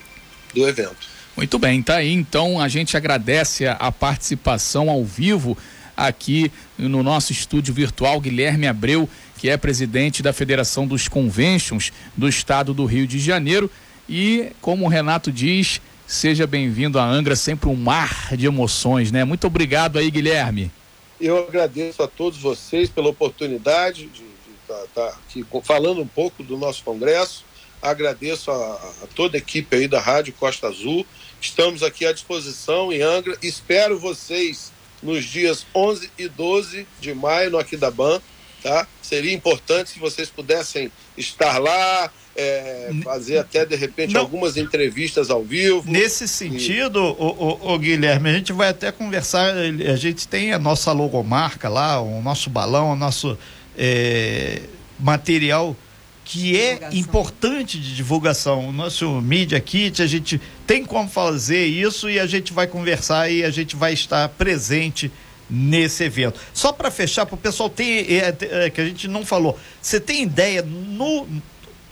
do 0.54 0.66
evento. 0.66 1.14
Muito 1.36 1.58
bem, 1.58 1.82
tá 1.82 1.96
aí. 1.96 2.10
Então 2.10 2.58
a 2.58 2.68
gente 2.68 2.96
agradece 2.96 3.66
a 3.66 3.92
participação 3.92 4.88
ao 4.88 5.04
vivo 5.04 5.58
aqui 5.94 6.50
no 6.78 7.02
nosso 7.02 7.32
estúdio 7.32 7.74
virtual, 7.74 8.18
Guilherme 8.18 8.66
Abreu, 8.66 9.08
que 9.36 9.50
é 9.50 9.58
presidente 9.58 10.22
da 10.22 10.32
Federação 10.32 10.86
dos 10.86 11.06
Conventions 11.06 11.92
do 12.16 12.26
Estado 12.26 12.72
do 12.72 12.86
Rio 12.86 13.06
de 13.06 13.18
Janeiro. 13.18 13.70
E, 14.08 14.52
como 14.60 14.84
o 14.84 14.88
Renato 14.88 15.32
diz, 15.32 15.80
Seja 16.06 16.46
bem-vindo 16.46 16.98
a 16.98 17.04
Angra, 17.04 17.34
sempre 17.34 17.68
um 17.68 17.74
mar 17.74 18.36
de 18.36 18.46
emoções, 18.46 19.10
né? 19.10 19.24
Muito 19.24 19.46
obrigado 19.46 19.98
aí, 19.98 20.10
Guilherme. 20.10 20.70
Eu 21.18 21.46
agradeço 21.48 22.02
a 22.02 22.08
todos 22.08 22.38
vocês 22.38 22.90
pela 22.90 23.08
oportunidade 23.08 24.06
de 24.06 24.22
estar 24.62 24.86
tá, 24.94 25.08
tá 25.08 25.08
aqui 25.08 25.44
falando 25.62 26.02
um 26.02 26.06
pouco 26.06 26.42
do 26.42 26.58
nosso 26.58 26.84
congresso. 26.84 27.44
Agradeço 27.80 28.50
a, 28.50 28.54
a, 28.54 29.06
toda 29.14 29.36
a 29.36 29.38
equipe 29.38 29.74
aí 29.76 29.88
da 29.88 29.98
Rádio 29.98 30.34
Costa 30.34 30.68
Azul. 30.68 31.06
Estamos 31.40 31.82
aqui 31.82 32.04
à 32.04 32.12
disposição 32.12 32.92
em 32.92 33.00
Angra. 33.00 33.38
Espero 33.42 33.98
vocês 33.98 34.72
nos 35.02 35.24
dias 35.24 35.66
11 35.74 36.10
e 36.18 36.28
12 36.28 36.86
de 37.00 37.14
maio 37.14 37.50
no 37.50 37.58
Aquidaban, 37.58 38.20
tá? 38.62 38.86
Seria 39.00 39.32
importante 39.32 39.90
se 39.90 39.98
vocês 39.98 40.28
pudessem 40.28 40.92
estar 41.16 41.58
lá, 41.58 42.10
é, 42.36 42.90
fazer 43.02 43.38
até 43.38 43.64
de 43.64 43.76
repente 43.76 44.14
Não. 44.14 44.22
algumas 44.22 44.56
entrevistas 44.56 45.30
ao 45.30 45.42
vivo. 45.42 45.84
Nesse 45.86 46.26
sentido, 46.26 46.98
e... 46.98 47.22
o, 47.22 47.60
o, 47.62 47.74
o, 47.74 47.78
Guilherme, 47.78 48.30
a 48.30 48.32
gente 48.32 48.52
vai 48.52 48.68
até 48.68 48.90
conversar. 48.90 49.54
A 49.54 49.96
gente 49.96 50.26
tem 50.26 50.52
a 50.52 50.58
nossa 50.58 50.92
logomarca 50.92 51.68
lá, 51.68 52.00
o 52.00 52.20
nosso 52.20 52.50
balão, 52.50 52.92
o 52.92 52.96
nosso 52.96 53.38
é, 53.76 54.62
material 54.98 55.76
que 56.24 56.58
é 56.58 56.88
importante 56.92 57.78
de 57.78 57.94
divulgação. 57.94 58.68
O 58.68 58.72
nosso 58.72 59.20
Media 59.20 59.60
Kit, 59.60 60.02
a 60.02 60.06
gente 60.06 60.40
tem 60.66 60.84
como 60.84 61.08
fazer 61.08 61.66
isso 61.66 62.08
e 62.08 62.18
a 62.18 62.26
gente 62.26 62.52
vai 62.52 62.66
conversar 62.66 63.30
e 63.30 63.44
a 63.44 63.50
gente 63.50 63.76
vai 63.76 63.92
estar 63.92 64.28
presente 64.30 65.12
nesse 65.48 66.04
evento. 66.04 66.40
Só 66.54 66.72
para 66.72 66.90
fechar, 66.90 67.26
para 67.26 67.34
o 67.34 67.38
pessoal 67.38 67.68
ter, 67.68 68.10
é, 68.10 68.36
é, 68.64 68.70
que 68.70 68.80
a 68.80 68.84
gente 68.86 69.06
não 69.06 69.24
falou, 69.24 69.58
você 69.80 70.00
tem 70.00 70.22
ideia 70.22 70.62
no 70.62 71.26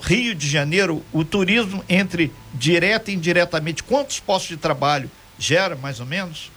Rio 0.03 0.35
de 0.35 0.49
Janeiro, 0.49 1.03
o 1.13 1.25
turismo 1.25 1.85
entre 1.89 2.33
direto 2.53 3.11
e 3.11 3.15
indiretamente, 3.15 3.85
quantos 3.85 4.19
postos 4.19 4.49
de 4.49 4.57
trabalho 4.57 5.09
gera, 5.39 5.77
mais 5.77 6.01
ou 6.01 6.07
menos? 6.07 6.51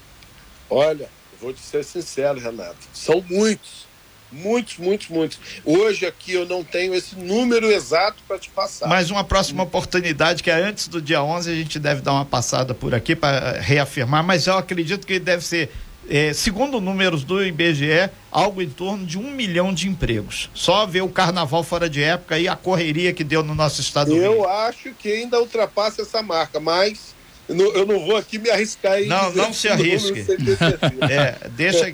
Olha, 0.68 1.08
vou 1.40 1.54
te 1.54 1.62
ser 1.62 1.84
sincero, 1.86 2.40
Renato, 2.40 2.76
são 2.92 3.24
muitos. 3.30 3.86
Muitos, 4.32 4.78
muitos, 4.78 5.08
muitos. 5.08 5.40
Hoje 5.64 6.06
aqui 6.06 6.34
eu 6.34 6.46
não 6.46 6.64
tenho 6.64 6.94
esse 6.94 7.16
número 7.16 7.72
exato 7.72 8.18
para 8.28 8.38
te 8.38 8.50
passar. 8.50 8.88
Mas 8.88 9.10
uma 9.10 9.24
próxima 9.24 9.64
oportunidade, 9.64 10.44
que 10.44 10.50
é 10.50 10.56
antes 10.56 10.88
do 10.88 11.02
dia 11.02 11.24
11, 11.24 11.52
a 11.52 11.56
gente 11.56 11.80
deve 11.80 12.02
dar 12.02 12.12
uma 12.12 12.26
passada 12.26 12.74
por 12.74 12.94
aqui 12.94 13.16
para 13.16 13.62
reafirmar, 13.62 14.24
mas 14.24 14.48
eu 14.48 14.58
acredito 14.58 15.08
que 15.08 15.20
deve 15.20 15.46
ser 15.46 15.72
é, 16.10 16.34
segundo 16.34 16.80
números 16.80 17.24
do 17.24 17.44
IBGE, 17.44 18.10
algo 18.32 18.62
em 18.62 18.70
torno 18.70 19.06
de 19.06 19.18
um 19.18 19.32
milhão 19.32 19.74
de 19.74 19.88
empregos. 19.88 20.50
Só 20.54 20.86
ver 20.86 21.02
o 21.02 21.10
carnaval 21.10 21.64
fora 21.64 21.90
de 21.90 22.02
época 22.02 22.38
e 22.38 22.48
a 22.48 22.56
correria 22.56 23.14
que 23.14 23.24
deu 23.24 23.44
no 23.44 23.56
nosso 23.56 23.82
estado. 23.82 24.16
Eu 24.16 24.48
acho 24.50 24.92
que 24.94 25.12
ainda 25.12 25.40
ultrapassa 25.40 26.02
essa 26.02 26.22
marca, 26.22 26.60
mas 26.60 27.16
eu 27.48 27.86
não 27.86 28.00
vou 28.00 28.18
aqui 28.18 28.40
me 28.40 28.50
arriscar 28.50 29.00
em 29.00 29.08
Não, 29.08 29.32
não 29.34 29.54
se 29.54 29.68
arrisque. 29.68 30.26
é, 31.10 31.48
deixa 31.52 31.86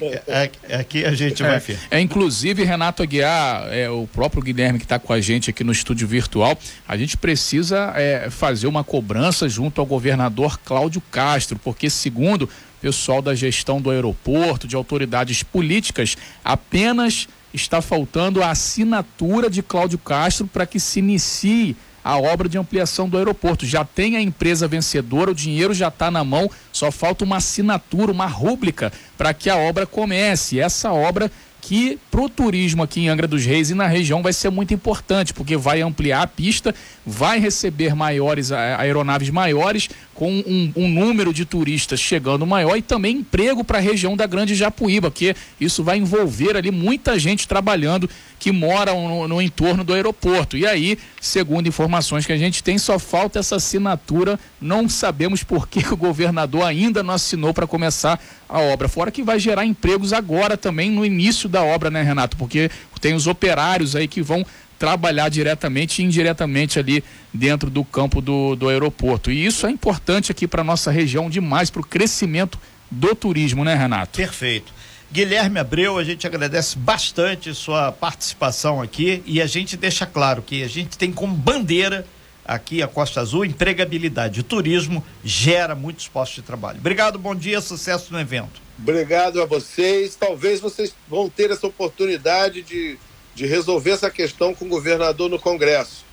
aqui 0.80 1.04
a 1.04 1.14
gente 1.14 1.44
vai 1.44 1.60
ver. 1.60 1.78
É, 1.90 2.00
inclusive, 2.00 2.64
Renato 2.64 3.04
Aguiar, 3.04 3.68
é, 3.70 3.90
o 3.90 4.08
próprio 4.08 4.42
Guilherme 4.42 4.80
que 4.80 4.86
está 4.86 4.98
com 4.98 5.12
a 5.12 5.20
gente 5.20 5.50
aqui 5.50 5.64
no 5.64 5.74
estúdio 5.74 6.08
virtual, 6.08 6.58
a 6.88 6.96
gente 6.96 7.18
precisa 7.18 7.94
é, 7.98 8.30
fazer 8.30 8.68
uma 8.68 8.84
cobrança 8.84 9.50
junto 9.50 9.82
ao 9.82 9.86
governador 9.86 10.58
Cláudio 10.60 11.02
Castro, 11.12 11.60
porque 11.62 11.90
segundo 11.90 12.50
pessoal 12.82 13.22
da 13.22 13.36
gestão 13.36 13.80
do 13.80 13.92
aeroporto, 13.92 14.68
de 14.68 14.76
autoridades 14.76 15.44
políticas, 15.44 16.18
apenas 16.44 17.28
está 17.54 17.82
faltando 17.82 18.42
a 18.42 18.50
assinatura 18.50 19.50
de 19.50 19.62
Cláudio 19.62 20.00
Castro 20.00 20.48
para 20.48 20.66
que 20.66 20.80
se 20.80 21.00
inicie 21.00 21.76
a 22.04 22.18
obra 22.18 22.50
de 22.50 22.58
ampliação 22.58 23.08
do 23.08 23.18
aeroporto. 23.18 23.66
Já 23.66 23.86
tem 23.86 24.16
a 24.18 24.22
empresa 24.22 24.68
vencedora, 24.68 25.32
o 25.32 25.36
dinheiro 25.36 25.74
já 25.74 25.90
está 25.90 26.10
na 26.10 26.24
mão, 26.24 26.50
só 26.72 26.92
falta 26.92 27.24
uma 27.24 27.38
assinatura, 27.38 28.12
uma 28.12 28.26
rúbrica 28.26 28.92
para 29.18 29.34
que 29.34 29.50
a 29.50 29.58
obra 29.58 29.86
comece. 29.86 30.60
Essa 30.60 30.92
obra 30.92 31.32
que 31.62 32.00
para 32.10 32.22
o 32.22 32.28
turismo 32.28 32.82
aqui 32.82 33.02
em 33.02 33.10
Angra 33.10 33.28
dos 33.28 33.46
Reis 33.46 33.70
e 33.70 33.76
na 33.76 33.86
região 33.86 34.24
vai 34.24 34.34
ser 34.34 34.50
muito 34.50 34.74
importante, 34.74 35.34
porque 35.34 35.56
vai 35.56 35.82
ampliar 35.82 36.24
a 36.24 36.28
pista, 36.28 36.74
vai 37.06 37.40
receber 37.40 37.96
maiores 37.96 38.52
aeronaves 38.52 39.30
maiores, 39.30 39.88
com 40.14 40.32
um, 40.32 40.74
um 40.76 40.90
número 40.90 41.34
de 41.34 41.46
turistas 41.46 42.00
chegando 42.00 42.46
maior 42.46 42.76
e 42.76 42.82
também 42.82 43.18
emprego 43.18 43.64
para 43.64 43.78
a 43.78 43.82
região 43.82 44.18
da 44.18 44.26
Grande 44.26 44.56
Japuíba, 44.56 45.10
porque 45.10 45.36
isso 45.60 45.84
vai 45.84 45.98
envolver 45.98 46.58
ali 46.58 46.72
muita 46.72 47.18
gente 47.18 47.48
trabalhando 47.48 48.10
que 48.42 48.52
mora 48.52 48.92
no, 48.92 49.28
no 49.28 49.40
entorno 49.40 49.84
do 49.84 49.94
aeroporto. 49.94 50.58
E 50.58 50.66
aí, 50.66 50.98
segundo 51.22 51.68
informações 51.68 52.26
que 52.26 52.34
a 52.34 52.38
gente 52.38 52.64
tem, 52.64 52.76
só 52.80 52.98
falta 52.98 53.38
essa 53.38 53.58
assinatura. 53.58 54.40
Não 54.60 54.90
sabemos 54.90 55.44
por 55.44 55.68
que 55.68 55.94
o 55.94 55.96
governador 55.96 56.64
ainda 56.64 57.04
não 57.04 57.14
assinou 57.14 57.54
para 57.54 57.68
começar 57.68 58.20
a 58.50 58.60
obra. 58.60 58.90
Fora 58.90 59.12
que 59.12 59.22
vai 59.22 59.38
gerar 59.38 59.64
empregos 59.64 60.12
agora 60.12 60.58
também 60.58 60.90
no 60.90 61.06
início 61.06 61.48
da 61.48 61.62
obra, 61.64 61.92
né, 61.92 62.02
Renato? 62.02 62.36
Porque 62.36 62.72
tem 63.00 63.14
os 63.14 63.28
operários 63.28 63.96
aí 63.96 64.08
que 64.08 64.24
vão 64.24 64.44
trabalhar 64.80 65.30
diretamente 65.30 66.02
e 66.02 66.06
indiretamente 66.06 66.80
ali 66.80 67.04
dentro 67.32 67.70
do 67.70 67.86
campo 67.86 68.20
do, 68.22 68.56
do 68.56 68.70
aeroporto. 68.70 69.32
E 69.32 69.46
isso 69.46 69.68
é 69.68 69.70
importante 69.70 70.32
aqui 70.32 70.48
para 70.48 70.64
nossa 70.64 70.90
região 70.90 71.30
demais, 71.30 71.70
para 71.70 71.82
o 71.82 71.86
crescimento 71.86 72.58
do 72.90 73.14
turismo, 73.14 73.64
né, 73.64 73.76
Renato? 73.76 74.18
Perfeito. 74.18 74.81
Guilherme 75.12 75.60
Abreu, 75.60 75.98
a 75.98 76.06
gente 76.06 76.26
agradece 76.26 76.78
bastante 76.78 77.54
sua 77.54 77.92
participação 77.92 78.82
aqui 78.82 79.22
e 79.26 79.42
a 79.42 79.46
gente 79.46 79.76
deixa 79.76 80.06
claro 80.06 80.42
que 80.42 80.64
a 80.64 80.70
gente 80.70 80.98
tem 80.98 81.12
como 81.12 81.36
bandeira 81.36 82.06
aqui 82.46 82.82
a 82.82 82.88
Costa 82.88 83.20
Azul 83.20 83.44
empregabilidade. 83.44 84.40
O 84.40 84.44
turismo 84.44 85.04
gera 85.22 85.76
muitos 85.76 86.08
postos 86.08 86.38
de 86.38 86.44
trabalho. 86.44 86.80
Obrigado, 86.80 87.20
bom 87.20 87.36
dia, 87.36 87.60
sucesso 87.60 88.14
no 88.14 88.22
evento. 88.22 88.62
Obrigado 88.80 89.42
a 89.42 89.46
vocês. 89.46 90.16
Talvez 90.16 90.62
vocês 90.62 90.96
vão 91.10 91.30
ter 91.30 91.52
essa 91.52 91.68
oportunidade 91.68 92.62
de, 92.62 92.98
de 93.36 93.46
resolver 93.46 93.92
essa 93.92 94.10
questão 94.10 94.56
com 94.56 94.64
o 94.64 94.70
governador 94.70 95.30
no 95.30 95.38
Congresso. 95.38 96.06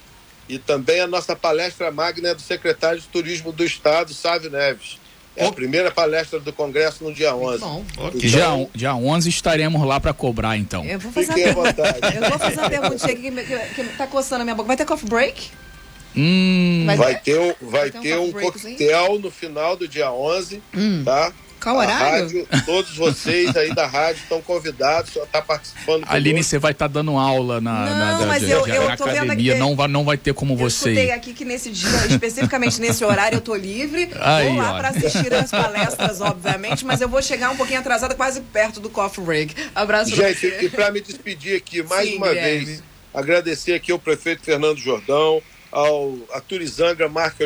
E 0.49 0.59
também 0.59 1.01
a 1.01 1.07
nossa 1.07 1.37
palestra 1.37 1.93
magna 1.93 2.31
é 2.31 2.35
do 2.35 2.43
secretário 2.43 3.01
de 3.01 3.07
Turismo 3.07 3.53
do 3.53 3.65
Estado, 3.65 4.13
Sávio 4.13 4.51
Neves. 4.51 4.99
É 5.39 5.47
a 5.47 5.53
primeira 5.53 5.91
palestra 5.91 6.41
do 6.41 6.53
Congresso 6.53 7.05
no 7.05 7.13
dia 7.13 7.35
11. 7.35 7.59
Bom. 7.61 7.85
Então, 7.93 8.11
dia, 8.11 8.69
dia 8.75 8.95
11 8.95 9.29
estaremos 9.29 9.87
lá 9.87 10.01
para 10.01 10.13
cobrar, 10.13 10.57
então. 10.57 10.85
Eu 10.85 10.99
vou 10.99 11.13
fazer 11.13 11.33
Fiquem 11.33 11.51
à 11.51 11.55
vontade. 11.55 11.99
Eu 12.17 12.31
vou 12.31 12.39
fazer 12.39 12.61
uma 12.61 12.71
perguntinha 12.71 13.13
aqui 13.13 13.31
que, 13.31 13.75
que, 13.75 13.85
que 13.85 13.97
tá 13.97 14.07
coçando 14.07 14.43
a 14.43 14.45
minha 14.45 14.55
boca. 14.55 14.67
Vai 14.67 14.77
ter 14.77 14.85
coffee 14.85 15.09
break? 15.09 15.51
Hum. 16.17 16.85
Vai, 16.87 16.97
vai, 16.97 17.15
ter, 17.21 17.39
um, 17.39 17.55
vai, 17.61 17.91
vai 17.91 18.03
ter 18.03 18.19
um, 18.19 18.25
um 18.25 18.33
coquetel 18.33 19.19
no 19.19 19.31
final 19.31 19.77
do 19.77 19.87
dia 19.87 20.13
11, 20.13 20.63
hum. 20.75 21.03
tá? 21.05 21.33
Qual 21.61 21.77
horário? 21.77 22.25
Rádio, 22.25 22.49
todos 22.65 22.97
vocês 22.97 23.55
aí 23.57 23.75
da 23.75 23.87
rádio 23.87 24.23
estão 24.23 24.41
convidados, 24.41 25.13
só 25.13 25.27
tá 25.27 25.43
participando. 25.43 26.05
Aline, 26.09 26.43
você 26.43 26.59
vai 26.59 26.73
estar 26.73 26.89
tá 26.89 26.93
dando 26.93 27.17
aula 27.17 27.61
na, 27.61 27.87
não, 27.87 28.21
na, 28.21 28.27
mas 28.27 28.43
eu, 28.43 28.67
eu 28.67 28.85
na 28.85 28.95
academia, 28.95 29.59
não 29.59 29.75
vai, 29.75 29.89
não 29.89 30.05
vai 30.05 30.17
ter 30.17 30.33
como 30.35 30.55
eu 30.55 30.57
você. 30.57 30.89
Eu 30.89 30.93
escutei 30.93 31.11
aqui 31.11 31.35
que 31.35 31.45
nesse 31.45 31.71
dia, 31.71 32.07
especificamente 32.09 32.81
nesse 32.81 33.05
horário, 33.05 33.37
eu 33.37 33.41
tô 33.41 33.55
livre. 33.55 34.11
Aí, 34.21 34.49
vou 34.49 34.57
lá 34.57 34.75
para 34.75 34.89
assistir 34.91 35.33
as 35.35 35.51
palestras, 35.51 36.21
obviamente, 36.21 36.85
mas 36.85 37.01
eu 37.01 37.09
vou 37.09 37.23
chegar 37.23 37.51
um 37.51 37.57
pouquinho 37.57 37.81
atrasada, 37.81 38.15
quase 38.15 38.41
perto 38.41 38.81
do 38.81 38.89
coffee 38.89 39.25
break. 39.25 39.55
Abraço 39.75 40.15
Gente, 40.15 40.47
e 40.47 40.69
para 40.69 40.91
me 40.91 41.01
despedir 41.01 41.57
aqui, 41.57 41.83
mais 41.83 42.09
Sim, 42.09 42.17
uma 42.17 42.29
Guilherme. 42.29 42.65
vez, 42.65 42.83
agradecer 43.13 43.75
aqui 43.75 43.91
ao 43.91 43.99
prefeito 43.99 44.43
Fernando 44.43 44.79
Jordão, 44.79 45.43
ao 45.73 46.17
a 46.33 46.41
Turizangra 46.41 47.09
Marco 47.09 47.43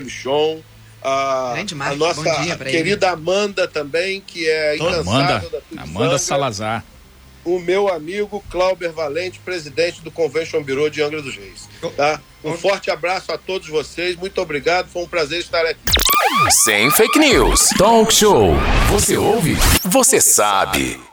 a, 1.02 1.54
a 1.80 1.94
nossa 1.94 2.22
querida 2.64 3.06
ele. 3.06 3.12
Amanda 3.12 3.66
também, 3.66 4.20
que 4.20 4.48
é 4.48 4.76
incansável 4.76 5.12
Amanda, 5.12 5.62
da 5.70 5.82
Amanda 5.82 6.18
Salazar. 6.18 6.84
O 7.44 7.58
meu 7.58 7.88
amigo 7.88 8.42
Clauber 8.50 8.92
Valente, 8.92 9.40
presidente 9.40 10.00
do 10.00 10.10
Convention 10.10 10.62
Bureau 10.62 10.88
de 10.88 11.02
Angra 11.02 11.20
dos 11.20 11.34
Reis. 11.34 11.68
Tá? 11.96 12.20
Um 12.44 12.54
forte 12.54 12.90
abraço 12.90 13.32
a 13.32 13.38
todos 13.38 13.68
vocês, 13.68 14.16
muito 14.16 14.40
obrigado, 14.40 14.88
foi 14.88 15.02
um 15.02 15.08
prazer 15.08 15.40
estar 15.40 15.64
aqui. 15.66 15.80
Sem 16.64 16.90
fake 16.90 17.18
news. 17.18 17.68
Talk 17.76 18.12
show. 18.14 18.54
Você 18.90 19.16
ouve? 19.16 19.56
Você 19.84 20.20
sabe. 20.20 21.11